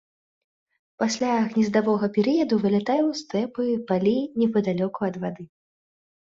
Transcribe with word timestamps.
Пасля 1.01 1.33
гнездавога 1.51 2.09
перыяду 2.15 2.55
вылятае 2.63 2.97
ў 3.09 3.19
стэпы, 3.21 3.67
палі 3.93 4.15
непадалёку 4.45 4.99
ад 5.11 5.15
вады. 5.27 5.43